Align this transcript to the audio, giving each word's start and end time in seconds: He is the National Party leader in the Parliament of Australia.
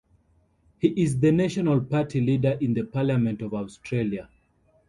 He 0.79 0.87
is 0.99 1.19
the 1.19 1.31
National 1.31 1.79
Party 1.79 2.21
leader 2.21 2.57
in 2.59 2.73
the 2.73 2.81
Parliament 2.85 3.43
of 3.43 3.53
Australia. 3.53 4.29